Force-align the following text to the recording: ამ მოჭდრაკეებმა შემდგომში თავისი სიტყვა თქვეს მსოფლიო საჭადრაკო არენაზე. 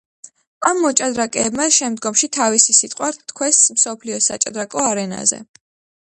ამ 0.67 0.77
მოჭდრაკეებმა 0.83 1.67
შემდგომში 1.75 2.29
თავისი 2.37 2.75
სიტყვა 2.77 3.09
თქვეს 3.33 3.59
მსოფლიო 3.75 4.17
საჭადრაკო 4.29 4.83
არენაზე. 4.93 5.41